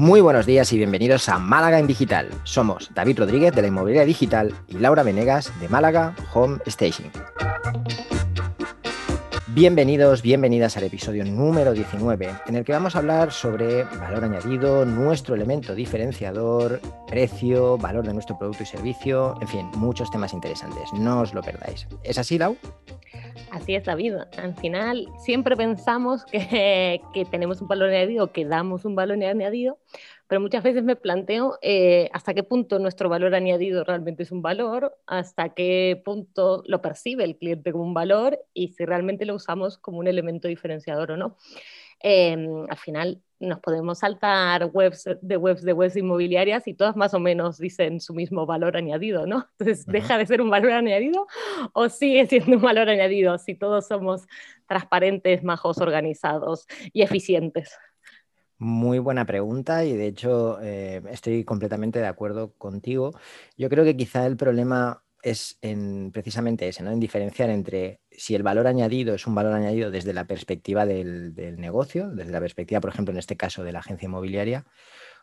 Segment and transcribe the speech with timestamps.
[0.00, 2.30] Muy buenos días y bienvenidos a Málaga en Digital.
[2.44, 7.10] Somos David Rodríguez de la Inmobiliaria Digital y Laura Venegas de Málaga Home Staging.
[9.52, 14.86] Bienvenidos, bienvenidas al episodio número 19, en el que vamos a hablar sobre valor añadido,
[14.86, 20.92] nuestro elemento diferenciador, precio, valor de nuestro producto y servicio, en fin, muchos temas interesantes.
[20.92, 21.88] No os lo perdáis.
[22.04, 22.56] ¿Es así, Lau?
[23.50, 24.14] Así es, David.
[24.40, 29.78] Al final siempre pensamos que, que tenemos un valor añadido, que damos un valor añadido,
[30.30, 34.42] pero muchas veces me planteo eh, hasta qué punto nuestro valor añadido realmente es un
[34.42, 39.34] valor, hasta qué punto lo percibe el cliente como un valor y si realmente lo
[39.34, 41.36] usamos como un elemento diferenciador o no.
[41.98, 47.12] Em, al final nos podemos saltar webs de webs de webs inmobiliarias y todas más
[47.12, 49.48] o menos dicen su mismo valor añadido, ¿no?
[49.58, 51.26] Entonces, ¿deja de ser un valor añadido
[51.72, 54.28] o sigue siendo un valor añadido si todos somos
[54.68, 57.76] transparentes, majos, organizados y eficientes?
[58.62, 63.12] Muy buena pregunta y de hecho eh, estoy completamente de acuerdo contigo.
[63.56, 66.90] Yo creo que quizá el problema es en precisamente ese, ¿no?
[66.90, 71.32] En diferenciar entre si el valor añadido es un valor añadido desde la perspectiva del,
[71.56, 74.66] negocio, desde la perspectiva, por ejemplo, en este caso de la agencia inmobiliaria,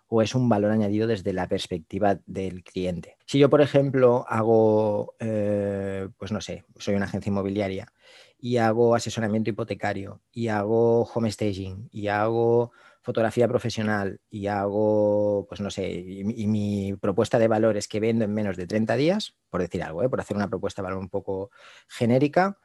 [0.08, 3.18] o es un valor añadido desde la perspectiva del cliente.
[3.28, 7.94] Si yo, por ejemplo, hago, eh, pues no sé, soy una agencia inmobiliaria
[8.40, 12.72] y hago asesoramiento hipotecario y hago home staging y hago
[13.08, 18.26] fotografía profesional y hago, pues no sé, y, mi propuesta de valor es que vendo
[18.26, 20.10] en menos de 30 días, por decir algo, ¿eh?
[20.10, 21.50] por hacer una propuesta de valor un poco
[21.88, 22.58] genérica,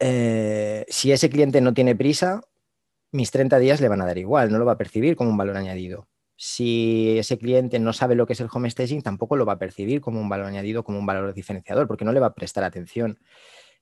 [0.00, 2.40] eh, si ese cliente no tiene prisa,
[3.12, 5.36] mis 30 días le van a dar igual, no lo va a percibir como un
[5.36, 6.08] valor añadido.
[6.34, 9.58] Si ese cliente no sabe lo que es el home staging, tampoco lo va a
[9.60, 12.64] percibir como un valor añadido, como un valor diferenciador, porque no le va a prestar
[12.64, 13.20] atención.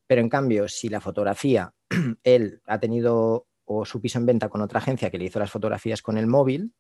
[0.06, 1.72] Pero en cambio, si la fotografía,
[2.22, 5.50] él ha tenido o su piso en venta con otra agencia que le hizo las
[5.50, 6.72] fotografías con el móvil,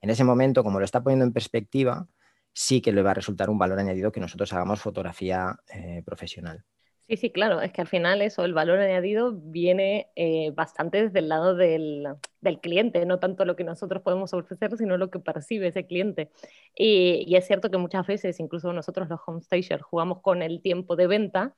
[0.00, 2.08] en ese momento, como lo está poniendo en perspectiva,
[2.52, 6.64] sí que le va a resultar un valor añadido que nosotros hagamos fotografía eh, profesional.
[7.06, 11.18] Sí, sí, claro, es que al final eso, el valor añadido viene eh, bastante desde
[11.18, 12.08] el lado del,
[12.40, 16.30] del, cliente, no tanto lo que nosotros podemos ofrecer, sino lo que percibe ese cliente.
[16.74, 20.96] Y, y es cierto que muchas veces, incluso nosotros los homestagers, jugamos con el tiempo
[20.96, 21.54] de venta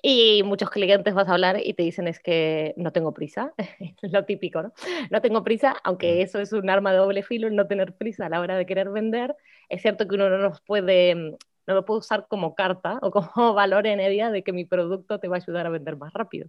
[0.00, 3.52] y muchos clientes vas a hablar y te dicen es que no tengo prisa,
[4.00, 4.72] es lo típico, ¿no?
[5.10, 8.26] No tengo prisa, aunque eso es un arma de doble filo, el no tener prisa
[8.26, 9.34] a la hora de querer vender.
[9.68, 11.36] Es cierto que uno no nos puede
[11.66, 15.18] no lo puedo usar como carta o como valor en idea de que mi producto
[15.18, 16.48] te va a ayudar a vender más rápido.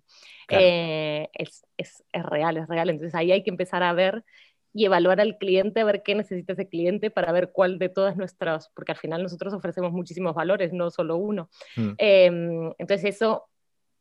[0.50, 2.90] Eh, es, es, es, real, es real.
[2.90, 4.24] Entonces ahí hay que empezar a ver
[4.74, 8.18] y evaluar al cliente, a ver qué necesita ese cliente para ver cuál de todas
[8.18, 11.50] nuestras, porque al final nosotros ofrecemos muchísimos valores, no solo uno.
[11.78, 11.92] Mm.
[11.98, 12.26] Eh,
[12.78, 13.48] entonces eso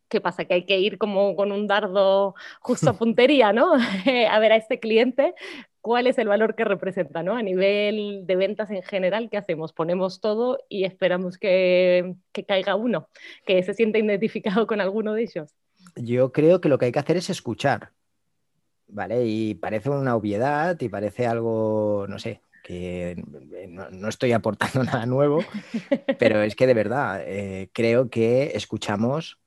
[0.08, 0.44] ¿qué pasa?
[0.44, 3.74] Que hay que ir como con un dardo justo a puntería, ¿no?
[4.30, 5.34] a ver a este cliente
[5.84, 7.36] cuál es el valor que representa, ¿no?
[7.36, 9.74] A nivel de ventas en general, ¿qué hacemos?
[9.74, 13.10] Ponemos todo y esperamos que, que caiga uno,
[13.44, 15.54] que se sienta identificado con alguno de ellos.
[15.94, 17.90] Yo creo que lo que hay que hacer es escuchar,
[18.88, 19.26] ¿vale?
[19.26, 23.22] Y parece una obviedad y parece algo, no sé, que
[23.68, 25.44] no, estoy aportando nada nuevo,
[26.18, 29.38] pero es que de verdad eh, creo que escuchamos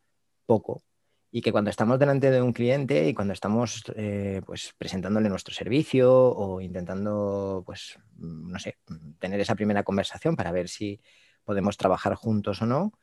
[0.45, 0.83] poco
[1.31, 5.53] y que cuando estamos delante de un cliente y cuando estamos eh, pues presentándole nuestro
[5.53, 8.77] servicio o intentando pues no sé
[9.19, 11.01] tener esa primera conversación para ver si
[11.43, 12.93] podemos trabajar juntos o no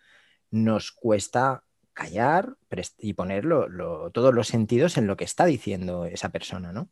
[0.50, 2.56] nos cuesta callar
[2.98, 3.46] y poner
[4.12, 6.88] todos los sentidos en lo que está diciendo esa persona no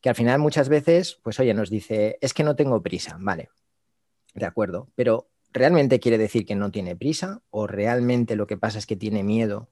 [0.00, 3.50] que al final muchas veces pues oye nos dice es que no tengo prisa vale
[4.34, 8.78] de acuerdo pero realmente quiere decir que no tiene prisa o realmente lo que pasa
[8.78, 9.68] es que tiene miedo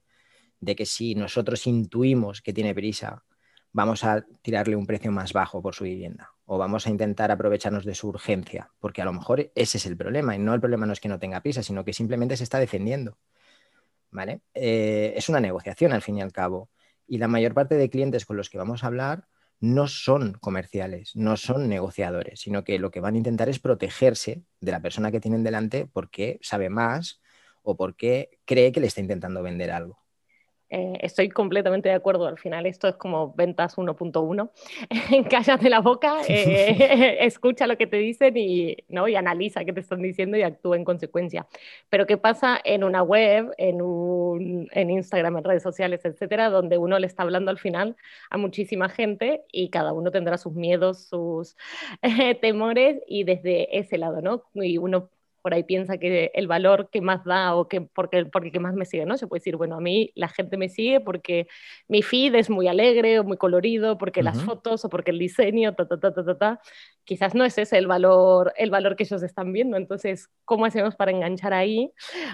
[0.59, 3.23] de que si nosotros intuimos que tiene prisa,
[3.71, 7.85] vamos a tirarle un precio más bajo por su vivienda o vamos a intentar aprovecharnos
[7.85, 10.87] de su urgencia, porque a lo mejor ese es el problema y no el problema
[10.87, 13.19] no es que no tenga prisa, sino que simplemente se está defendiendo.
[14.11, 14.41] ¿Vale?
[14.55, 16.71] Eh, es una negociación al fin y al cabo
[17.05, 19.27] y la mayor parte de clientes con los que vamos a hablar
[19.59, 24.43] no son comerciales, no son negociadores, sino que lo que van a intentar es protegerse
[24.59, 27.21] de la persona que tienen delante porque sabe más
[27.61, 29.99] o porque cree que le está intentando vender algo.
[30.71, 32.27] Eh, estoy completamente de acuerdo.
[32.27, 34.51] Al final esto es como ventas 1.1.
[35.29, 39.07] Cállate la boca, eh, escucha lo que te dicen y, ¿no?
[39.07, 41.47] y analiza qué te están diciendo y actúa en consecuencia.
[41.89, 46.77] Pero ¿qué pasa en una web, en, un, en Instagram, en redes sociales, etcétera, donde
[46.77, 47.95] uno le está hablando al final
[48.29, 51.55] a muchísima gente y cada uno tendrá sus miedos, sus
[52.41, 54.43] temores y desde ese lado, ¿no?
[54.53, 55.09] Y uno
[55.41, 58.75] por ahí piensa que el valor que más da o que porque, porque que más
[58.75, 59.17] me sigue, ¿no?
[59.17, 61.47] Se puede decir, bueno, a mí la gente me sigue porque
[61.87, 65.75] mi feed es muy alegre o muy colorido, porque las fotos o porque el diseño,
[65.75, 66.61] ta, ta, ta, ta, ta, ta.
[67.03, 69.77] Quizás no es ese el valor, el valor que ellos están viendo.
[69.77, 71.91] Entonces, ¿cómo hacemos para enganchar ahí?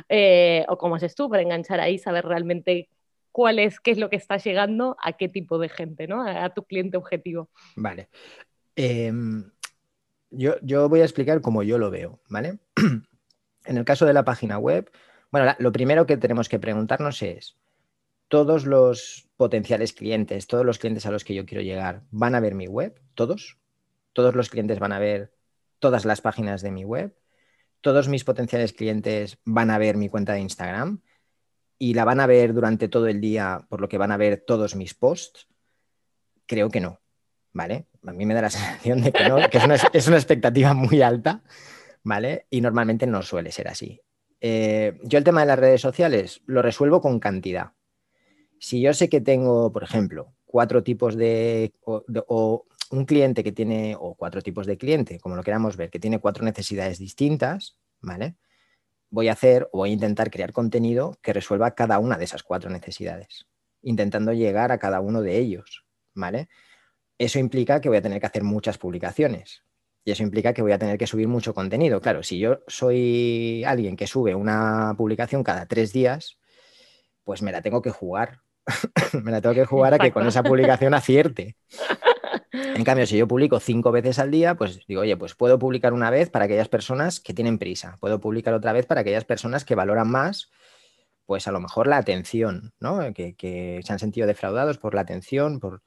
[0.09, 2.89] Eh, o cómo haces tú para enganchar ahí, saber realmente
[3.35, 6.25] cuál es, qué es lo que está llegando a qué tipo de gente, ¿no?
[6.25, 7.49] A, tu cliente objetivo.
[7.75, 8.07] Vale.
[8.77, 9.51] Em,
[10.31, 12.59] yo, yo, voy a explicar cómo yo lo veo, ¿vale?
[13.65, 14.91] en el caso de la página web,
[15.31, 17.57] bueno, lo primero que tenemos que preguntarnos es,
[18.27, 22.39] ¿todos los potenciales clientes, todos los clientes a los que yo quiero llegar, van a
[22.39, 22.99] ver mi web?
[23.13, 23.57] ¿Todos?
[24.13, 25.33] ¿Todos los clientes van a ver
[25.79, 27.15] todas las páginas de mi web?
[27.81, 31.01] ¿Todos mis potenciales clientes van a ver mi cuenta de Instagram?
[31.77, 34.43] y la van a ver durante todo el día, por lo que van a ver
[34.45, 35.47] todos mis posts,
[36.45, 37.01] creo que no,
[37.53, 37.87] ¿vale?
[38.05, 39.57] A mí me da la sensación de que no, que
[39.93, 41.43] es una, expectativa muy alta,
[42.05, 42.45] ¿vale?
[42.49, 43.99] Y normalmente no suele ser así.
[44.39, 47.71] Eh, yo el tema de las redes sociales lo resuelvo con cantidad.
[48.59, 53.97] Si yo sé que tengo, por ejemplo, cuatro tipos de, o un cliente que tiene,
[53.99, 58.35] o cuatro tipos de cliente, como lo queramos ver, que tiene cuatro necesidades distintas, ¿vale?
[59.09, 62.43] voy a hacer o voy a intentar crear contenido que resuelva cada una de esas
[62.43, 63.47] cuatro necesidades,
[63.81, 66.49] intentando llegar a cada uno de ellos, ¿vale?
[67.17, 69.64] Eso implica que voy a tener que hacer muchas publicaciones
[70.05, 71.99] y eso implica que voy a tener que subir mucho contenido.
[71.99, 76.37] Claro, si yo soy alguien que sube una publicación cada tres días,
[77.23, 78.41] pues me la tengo que jugar.
[79.23, 81.57] me la tengo que jugar a que con esa publicación acierte.
[82.51, 85.91] En cambio, si yo publico cinco veces al día, pues digo, oye, pues puedo publicar
[85.91, 89.65] una vez para aquellas personas que tienen prisa, puedo publicar otra vez para aquellas personas
[89.65, 90.51] que valoran más,
[91.25, 92.99] pues a lo mejor la atención, ¿no?
[93.11, 95.81] Que, se han sentido defraudados por la atención, por,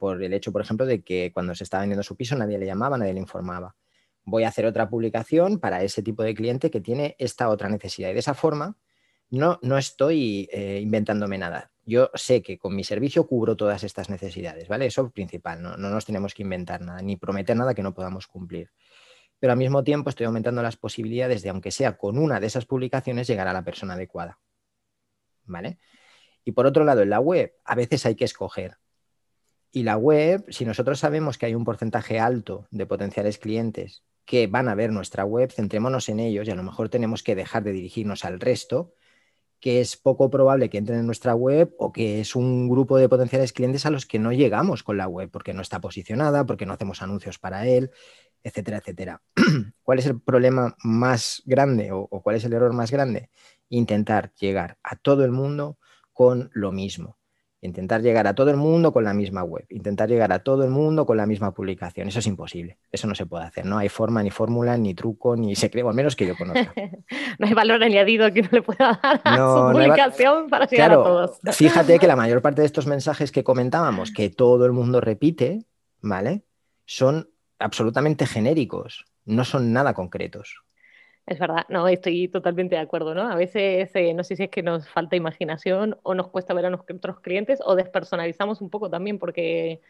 [0.00, 2.64] por el hecho, por ejemplo, de que cuando se estaba vendiendo su piso nadie le
[2.64, 3.76] llamaba, nadie le informaba.
[4.24, 8.08] Voy a hacer otra publicación para ese tipo de cliente que tiene esta otra necesidad.
[8.08, 8.78] Y de esa forma,
[9.28, 11.70] no, no estoy eh, inventándome nada.
[11.84, 14.86] Yo sé que con mi servicio cubro todas estas necesidades, ¿vale?
[14.86, 18.26] Eso es principal, no, nos tenemos que inventar nada, ni prometer nada que no podamos
[18.26, 18.70] cumplir.
[19.38, 22.64] Pero al mismo tiempo estoy aumentando las posibilidades de, aunque sea con una de esas
[22.64, 24.38] publicaciones, llegar a la persona adecuada.
[25.44, 25.78] ¿Vale?
[26.42, 28.78] Y por otro lado, en la web, a veces hay que escoger.
[29.72, 34.46] Y la web, si nosotros sabemos que hay un porcentaje alto de potenciales clientes que
[34.46, 37.62] van a ver nuestra web, centrémonos en ellos y a lo mejor tenemos que dejar
[37.62, 38.94] de dirigirnos al resto
[39.60, 43.08] que es poco probable que entren en nuestra web o que es un grupo de
[43.08, 46.66] potenciales clientes a los que no llegamos con la web porque no está posicionada, porque
[46.66, 47.90] no hacemos anuncios para él,
[48.42, 49.22] etcétera, etcétera.
[49.82, 53.30] ¿Cuál es el problema más grande o, o cuál es el error más grande?
[53.68, 55.78] Intentar llegar a todo el mundo
[56.12, 57.19] con lo mismo.
[57.62, 60.70] Intentar llegar a todo el mundo con la misma web, intentar llegar a todo el
[60.70, 62.08] mundo con la misma publicación.
[62.08, 63.66] Eso es imposible, eso no se puede hacer.
[63.66, 66.72] No hay forma, ni fórmula, ni truco, ni secreto, al menos que yo conozca.
[67.38, 70.94] no hay valor añadido que uno le pueda dar a su publicación para llegar a
[70.94, 71.38] todos.
[71.52, 75.66] fíjate que la mayor parte de estos mensajes que comentábamos, que todo el mundo repite,
[76.00, 76.44] ¿vale?
[76.86, 77.28] Son
[77.58, 80.62] absolutamente genéricos, no son nada concretos.
[81.30, 83.22] Es verdad, no, estoy totalmente de acuerdo, ¿no?
[83.30, 86.66] A veces eh, no sé si es que nos falta imaginación o nos cuesta ver
[86.66, 89.80] a nuestros clientes o despersonalizamos un poco también porque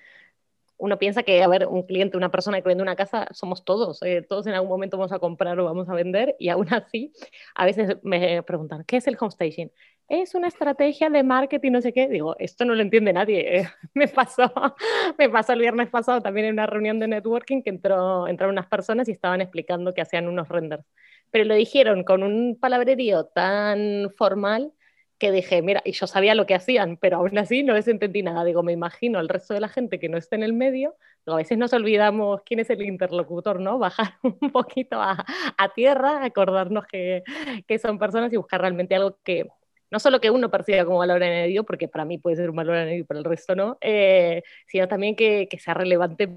[0.79, 4.03] uno piensa que, a ver, un cliente, una persona que vende una casa, somos todos,
[4.03, 7.13] eh, todos en algún momento vamos a comprar o vamos a vender y aún así
[7.55, 9.73] a veces me preguntan, ¿qué es el home staging?
[10.09, 12.09] Es una estrategia de marketing, no sé qué.
[12.09, 13.69] Digo, esto no lo entiende nadie.
[13.95, 14.53] me, pasó,
[15.19, 18.67] me pasó el viernes pasado también en una reunión de networking que entró, entraron unas
[18.67, 20.85] personas y estaban explicando que hacían unos renders
[21.31, 24.73] pero lo dijeron con un palabrerío tan formal
[25.19, 28.23] que dije, mira, y yo sabía lo que hacían, pero aún así no les entendí
[28.23, 28.43] nada.
[28.43, 30.97] Digo, me imagino al resto de la gente que no está en el medio,
[31.27, 33.79] a veces nos olvidamos quién es el interlocutor, ¿no?
[33.79, 35.25] Bajar un poquito a,
[35.75, 37.23] tierra, acordarnos que,
[37.81, 39.47] son personas y buscar realmente algo que
[39.91, 42.77] no solo que uno perciba como valor añadido, porque para mí puede ser un valor
[42.77, 46.29] añadido, pero el resto no, eh, sino también que, que sea relevante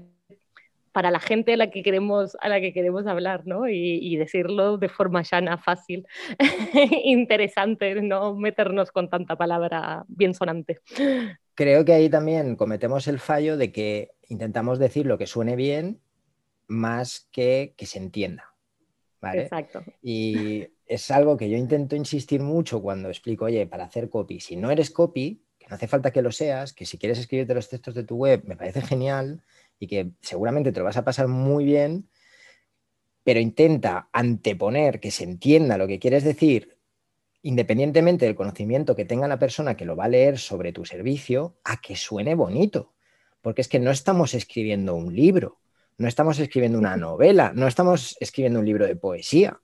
[0.94, 3.68] para la gente a la que queremos, a la que queremos hablar, ¿no?
[3.68, 6.06] Y, decirlo de forma llana, fácil,
[7.04, 10.78] interesante, no meternos con tanta palabra bien sonante.
[11.56, 16.00] Creo que ahí también cometemos el fallo de que intentamos decir lo que suene bien
[16.68, 18.54] más que que se entienda.
[19.20, 19.42] ¿vale?
[19.42, 19.82] Exacto.
[20.00, 24.54] Y es algo que yo intento insistir mucho cuando explico, oye, para hacer copy, si
[24.54, 27.68] no eres copy, que no hace falta que lo seas, que si quieres escribirte los
[27.68, 29.42] textos de tu web, me parece genial,
[29.84, 32.08] y que seguramente te lo vas a pasar muy bien,
[33.22, 36.78] pero intenta anteponer que se entienda lo que quieres decir,
[37.42, 41.58] independientemente del conocimiento que tenga la persona que lo va a leer sobre tu servicio,
[41.64, 42.94] a que suene bonito.
[43.42, 45.60] Porque es que no estamos escribiendo un libro,
[45.98, 49.60] no estamos escribiendo una novela, no estamos escribiendo un libro de poesía.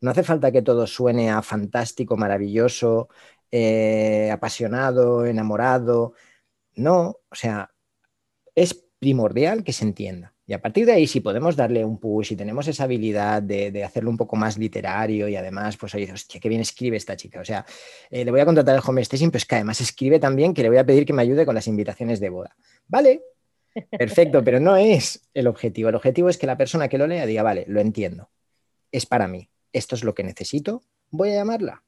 [0.00, 3.08] No hace falta que todo suene a fantástico, maravilloso,
[3.50, 6.14] eh, apasionado, enamorado.
[6.76, 7.70] No, o sea,
[8.54, 10.34] es primordial que se entienda.
[10.46, 13.84] Y a partir de ahí, si podemos darle un push, y tenemos esa habilidad de,
[13.84, 17.40] hacerlo un poco más literario y además, pues oye, hostia, qué bien escribe esta chica.
[17.40, 17.66] O sea,
[18.10, 20.70] eh, le voy a contratar al home staging, pues que además escribe también que le
[20.70, 22.56] voy a pedir que me ayude con las invitaciones de boda.
[22.86, 23.22] Vale,
[23.90, 25.90] perfecto, pero no es el objetivo.
[25.90, 28.30] El objetivo es que la persona que lo lea diga, vale, lo entiendo,
[28.90, 31.82] es para mí, esto es lo que necesito, voy a llamarla.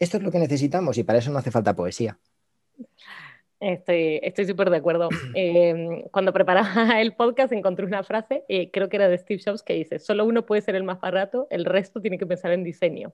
[0.00, 2.18] Esto es lo que necesitamos y para eso no hace falta poesía.
[3.64, 5.08] Estoy estoy súper de acuerdo.
[5.34, 6.64] Em, cuando preparaba
[7.00, 10.24] el podcast encontré una frase, eh, creo que era de Steve Jobs, que dice, solo
[10.24, 13.12] uno puede ser el más barato, el resto tiene que pensar en diseño.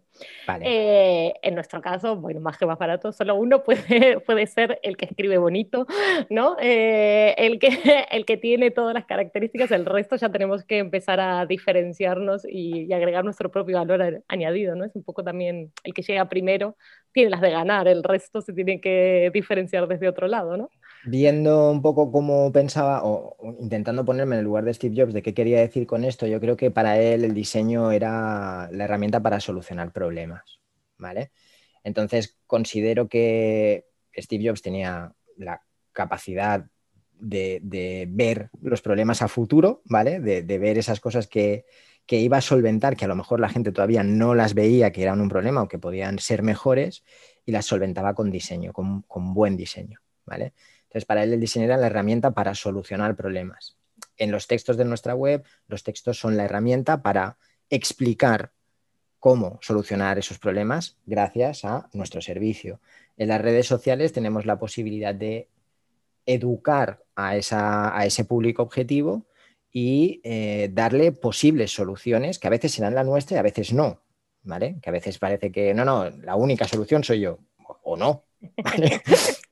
[0.62, 4.96] Eh, en nuestro caso, bueno, más que más barato, solo uno puede, puede ser el
[4.96, 5.86] que escribe bonito,
[6.28, 6.56] ¿no?
[6.60, 7.68] Eh, el, que,
[8.10, 12.84] el que tiene todas las características, el resto ya tenemos que empezar a diferenciarnos y,
[12.84, 14.84] y agregar nuestro propio valor añadido, ¿no?
[14.84, 16.76] Es un poco también el que llega primero,
[17.12, 20.39] tiene las de ganar, el resto se tiene que diferenciar desde otro lado,
[21.04, 25.22] Viendo un poco cómo pensaba, o intentando ponerme en el lugar de Steve Jobs, de
[25.22, 29.20] qué quería decir con esto, yo creo que para él el diseño era la herramienta
[29.20, 30.60] para solucionar problemas,
[30.98, 31.32] ¿vale?
[31.84, 36.66] Entonces considero que Steve Jobs tenía la capacidad
[37.18, 40.20] de, ver los problemas a futuro, ¿vale?
[40.20, 41.64] de ver esas cosas que,
[42.10, 45.04] que iba a solventar, que a lo mejor la gente todavía no las veía que
[45.04, 47.04] eran un problema o que podían ser mejores,
[47.46, 50.00] y las solventaba con diseño, con, buen diseño.
[50.30, 50.54] ¿Vale?
[50.84, 53.76] Entonces, para él el diseño era la herramienta para solucionar problemas.
[54.16, 57.36] En los textos de nuestra web, los textos son la herramienta para
[57.68, 58.52] explicar
[59.18, 62.80] cómo solucionar esos problemas gracias a nuestro servicio.
[63.16, 65.48] En las redes sociales tenemos la posibilidad de
[66.24, 69.26] educar a, ese público objetivo
[69.72, 74.02] y eh, darle posibles soluciones que a veces serán la nuestra y a veces no,
[74.42, 74.78] ¿vale?
[74.82, 77.38] Que a veces parece que no, no, la única solución soy yo,
[77.82, 78.24] o, no.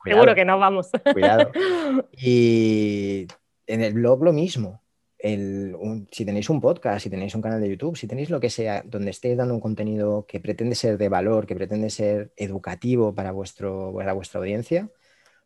[0.09, 0.91] Seguro que no, vamos.
[1.13, 1.51] Cuidado.
[2.13, 3.27] Y
[3.67, 4.83] en el blog lo mismo.
[5.19, 8.83] si tenéis un podcast, si tenéis un canal de YouTube, si tenéis lo que sea,
[8.85, 13.33] donde estéis dando un contenido que pretende ser de valor, que pretende ser educativo para,
[13.33, 14.89] vuestro, para vuestra audiencia,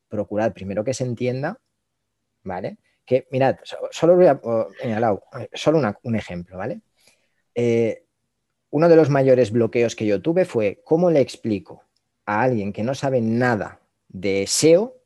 [0.08, 1.58] procurad primero que se entienda,
[2.42, 2.78] ¿vale?
[3.04, 3.56] que, mirad,
[3.90, 4.40] solo voy a
[5.52, 6.80] solo un ejemplo, ¿vale?
[7.54, 8.04] Eh,
[8.70, 11.84] uno de los mayores bloqueos que yo tuve fue cómo le explico
[12.24, 13.81] a alguien que no sabe nada
[14.12, 14.96] de SEO,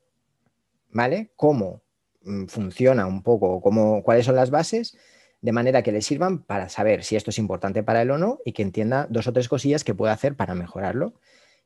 [0.90, 1.30] ¿vale?
[1.36, 1.82] Cómo
[2.22, 4.96] mm, funciona un poco, cómo, cuáles son las bases,
[5.40, 8.40] de manera que le sirvan para saber si esto es importante para él o no
[8.44, 11.14] y que entienda dos o tres cosillas que puede hacer para mejorarlo,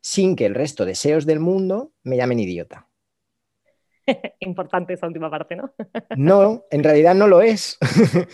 [0.00, 2.88] sin que el resto de SEOs del mundo me llamen idiota.
[4.40, 5.72] Importante esa última parte, ¿no?
[6.16, 7.78] no, en realidad no lo es.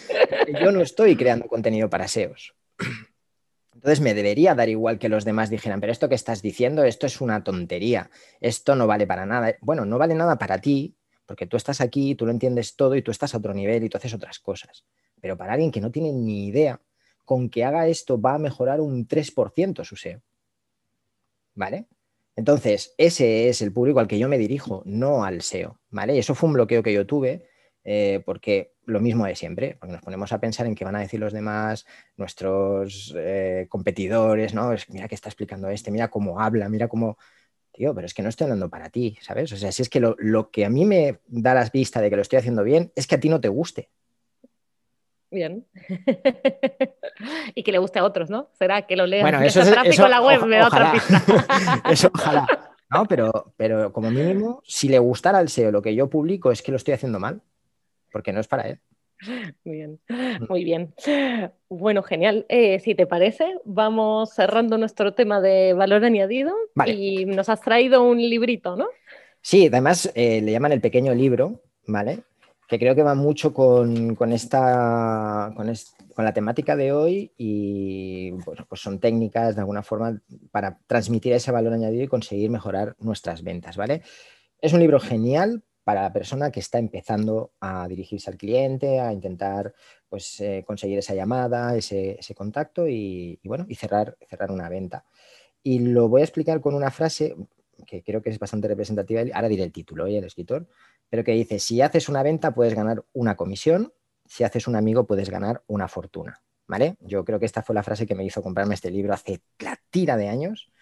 [0.61, 2.55] Yo no estoy creando contenido para SEOs.
[3.87, 7.07] Entonces me debería dar igual que los demás dijeran, pero esto que estás diciendo, esto
[7.07, 9.55] es una tontería, esto no vale para nada.
[9.61, 13.03] Bueno, no vale nada para ti, porque tú estás aquí, tú lo entiendes todo y
[13.03, 14.85] tú estás a otro nivel y tú haces otras cosas.
[15.21, 16.81] Pero para alguien que no tiene ni idea,
[17.25, 20.21] con que haga esto va a mejorar un 3% su SEO.
[21.55, 21.87] ¿Vale?
[22.35, 26.17] Entonces, ese es el público al que yo me dirijo, no al SEO, ¿vale?
[26.17, 27.47] Y eso fue un bloqueo que yo tuve,
[27.89, 31.01] eh, porque lo mismo de siempre, porque nos ponemos a pensar en qué van a
[31.01, 34.75] decir los demás, nuestros eh, competidores, ¿no?
[34.89, 37.17] mira qué está explicando este, mira cómo habla, mira cómo...
[37.73, 39.53] Tío, pero es que no estoy hablando para ti, ¿sabes?
[39.53, 42.09] O sea, si es que lo, lo que a mí me da la vista de
[42.09, 43.91] que lo estoy haciendo bien es que a ti no te guste.
[45.31, 45.67] Bien.
[47.55, 48.49] y que le guste a otros, ¿no?
[48.59, 51.23] Será que lo lean bueno, eso es, tráfico en la web, me da otra pista.
[51.91, 52.47] eso ojalá.
[52.89, 56.63] No, pero, pero como mínimo, si le gustara al SEO lo que yo publico es
[56.63, 57.43] que lo estoy haciendo mal,
[58.17, 58.81] porque no es para él.
[59.65, 60.01] Muy bien,
[60.49, 60.95] muy bien.
[61.69, 62.47] Bueno, genial.
[62.49, 66.55] Eh, si te parece, vamos cerrando nuestro tema de valor añadido
[66.87, 68.87] y nos has traído un librito, ¿no?
[69.43, 72.25] Sí, además eh, le llaman el pequeño libro, ¿vale?
[72.69, 75.67] que creo que va mucho con, esta, con,
[76.17, 80.21] la temática de hoy y pues son técnicas de alguna forma
[80.51, 84.03] para transmitir ese valor añadido y conseguir mejorar nuestras ventas, ¿vale?
[84.61, 89.13] Es un libro genial para la persona que está empezando a dirigirse al cliente, a
[89.13, 89.73] intentar
[90.09, 95.05] pues, eh, conseguir esa llamada, ese, contacto y, bueno, y cerrar, cerrar una venta.
[95.63, 97.37] Y lo voy a explicar con una frase
[97.87, 100.67] que creo que es bastante representativa, ahora diré el título y el escritor,
[101.09, 103.93] pero que dice, si haces una venta puedes ganar una comisión,
[104.25, 106.43] si haces un amigo puedes ganar una fortuna.
[106.67, 106.97] ¿Vale?
[106.99, 109.79] Yo creo que esta fue la frase que me hizo comprarme este libro hace la
[109.89, 110.73] tira de años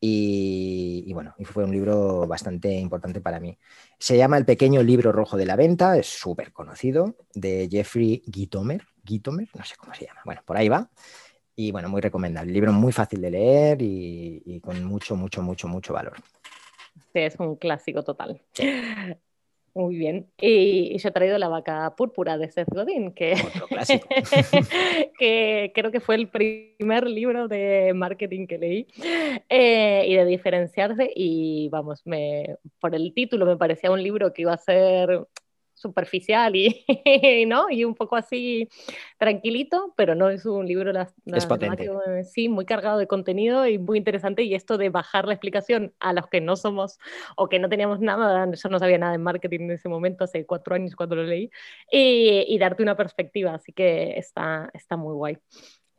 [0.00, 3.56] y, bueno, y fue un libro bastante importante para mí.
[3.98, 8.84] Se llama El pequeño libro rojo de la venta, es súper conocido, de Jeffrey Gitomer,
[9.04, 10.90] Gitomer, no sé cómo se llama, bueno, por ahí va.
[11.58, 12.52] Y bueno, muy recomendable.
[12.52, 16.16] Libro muy fácil de leer y, con mucho, mucho, mucho, mucho valor.
[17.14, 18.42] Sí, es un clásico total.
[19.76, 20.26] Muy bien.
[20.40, 23.34] Y yo he traído La vaca púrpura de Seth Godin, que,
[25.18, 28.86] que creo que fue el primer libro de marketing que leí
[29.50, 31.10] eh, y de diferenciarse.
[31.14, 35.26] Y vamos, me, por el título me parecía un libro que iba a ser
[35.76, 36.84] superficial y,
[37.46, 37.70] ¿no?
[37.70, 38.68] y un poco así
[39.18, 41.88] tranquilito, pero no es un libro las, es potente.
[42.24, 46.12] sí, muy cargado de contenido y muy interesante y esto de bajar la explicación a
[46.12, 46.98] los que no somos
[47.36, 50.46] o que no teníamos nada, yo no sabía nada de marketing en ese momento, hace
[50.46, 51.50] cuatro años cuando lo leí,
[51.92, 55.38] y, y darte una perspectiva, así que está, está muy guay.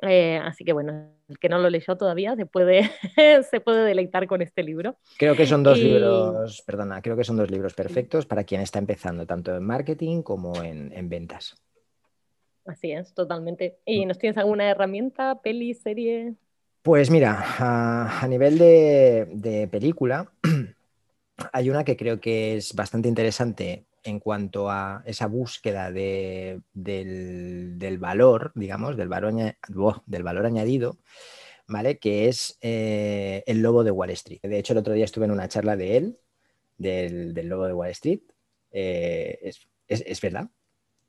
[0.01, 2.89] Eh, así que bueno, el que no lo leyó todavía se puede,
[3.49, 4.97] se puede deleitar con este libro.
[5.17, 8.79] Creo que son dos libros, perdona, creo que son dos libros perfectos para quien está
[8.79, 11.55] empezando, tanto en marketing como en, ventas.
[12.65, 13.79] Así es, totalmente.
[13.85, 14.07] ¿Y mm.
[14.07, 16.35] nos tienes alguna herramienta, peli, serie?
[16.81, 20.31] Pues mira, a, nivel de, de película,
[21.53, 26.63] hay una que creo que es bastante interesante en cuanto a esa búsqueda del,
[27.99, 29.33] valor, digamos, del valor,
[30.05, 30.97] del valor añadido,
[31.67, 31.97] ¿vale?
[31.97, 34.39] Que es eh, el lobo de Wall Street.
[34.41, 36.17] De hecho, el otro día estuve en una charla de él,
[36.77, 38.21] del, lobo de Wall Street.
[38.71, 39.51] Eh,
[39.87, 40.47] es, verdad?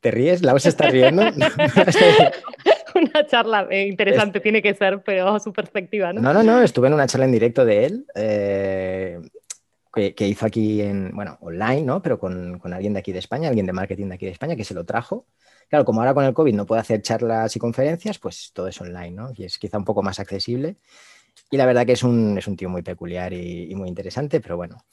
[0.00, 0.42] ¿Te ríes?
[0.42, 1.22] ¿La se está riendo?
[2.94, 6.20] una charla eh, interesante tiene que ser, pero su perspectiva, ¿no?
[6.20, 8.06] No, no, no, estuve en una charla en directo de él
[9.92, 12.02] que, hizo aquí en, bueno, online, ¿no?
[12.02, 14.56] Pero con, con, alguien de aquí de España, alguien de marketing de aquí de España,
[14.56, 15.26] que se lo trajo.
[15.68, 18.80] Claro, como ahora con el COVID no puede hacer charlas y conferencias, pues todo es
[18.80, 19.30] online, ¿no?
[19.34, 20.76] Y es quizá un poco más accesible.
[21.50, 24.56] Y la verdad que es un, es un tío muy peculiar y, muy interesante, pero
[24.56, 24.84] bueno,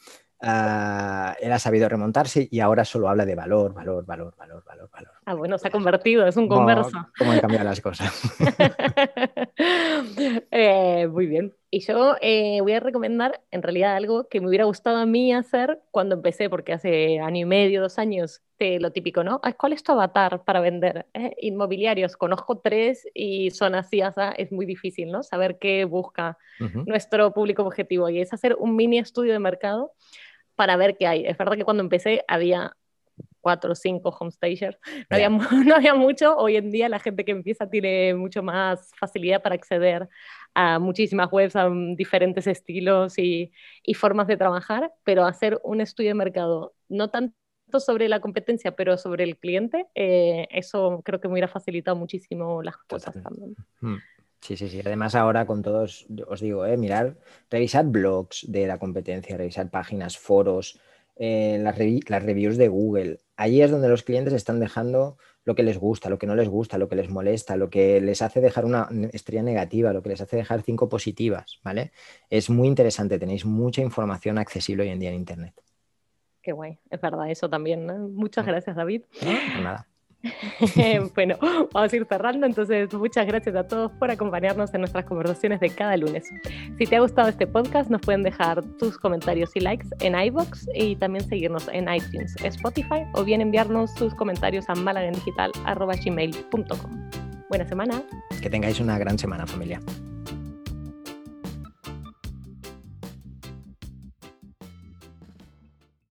[0.41, 4.89] uh, él ha sabido remontarse y ahora solo habla de valor, valor, valor, valor, valor,
[4.89, 5.11] valor.
[5.25, 7.09] Ah, bueno, se ha convertido, es un converso.
[7.17, 8.13] ¿Cómo han cambiado las cosas?
[9.57, 11.53] Eh, muy bien.
[11.71, 15.33] Y yo eh, voy a recomendar en realidad algo que me hubiera gustado a mí
[15.33, 19.41] hacer cuando empecé, porque hace año y medio, dos años, lo típico, ¿no?
[19.57, 21.05] ¿Cuál es tu avatar para vender?
[21.13, 24.01] Eh, inmobiliarios, conozco tres y son así,
[24.37, 25.23] es muy difícil, ¿no?
[25.23, 26.37] Saber qué busca
[26.85, 29.91] nuestro público objetivo y es hacer un mini estudio de mercado
[30.55, 31.25] para ver qué hay.
[31.25, 32.75] Es verdad que cuando empecé había
[33.45, 34.79] cuatro o cinco homestagers.
[35.07, 35.29] No, había,
[35.69, 36.35] no había mucho.
[36.35, 40.09] Hoy en día la gente que empieza tiene mucho más facilidad para acceder
[40.55, 43.51] a muchísimas webs, a diferentes estilos y,
[43.83, 47.35] y formas de trabajar, pero hacer un estudio de mercado no tanto
[47.77, 52.63] sobre la competencia, pero sobre el cliente, eh, eso creo que me hubiera facilitado muchísimo
[52.63, 53.55] las cosas también.
[53.79, 53.97] Hmm.
[54.41, 54.81] Sí, sí, sí.
[54.83, 57.15] Además ahora con todos, os digo, eh, mirar,
[57.51, 60.79] revisar blogs de la competencia, revisar páginas, foros,
[61.15, 61.77] eh, las,
[62.09, 63.19] las, reviews de Google.
[63.37, 66.49] Allí es donde los clientes están dejando lo que les gusta, lo que no les
[66.49, 70.09] gusta, lo que les molesta, lo que les hace dejar una estrella negativa, lo que
[70.09, 71.91] les hace dejar cinco positivas, ¿vale?
[72.29, 75.53] Es muy interesante, tenéis mucha información accesible hoy en día en Internet.
[76.41, 78.13] Qué guay, es verdad, eso también.
[78.13, 79.03] Muchas gracias, David.
[79.23, 79.87] No, nada.
[81.15, 81.37] bueno,
[81.73, 85.69] vamos a ir cerrando, entonces muchas gracias a todos por acompañarnos en nuestras conversaciones de
[85.69, 86.29] cada lunes.
[86.77, 90.67] Si te ha gustado este podcast, nos pueden dejar tus comentarios y likes en iBox
[90.73, 97.09] y también seguirnos en iTunes, Spotify o bien enviarnos tus comentarios a malagendigital.gmail.com.
[97.49, 98.01] Buena semana.
[98.41, 99.81] Que tengáis una gran semana, familia.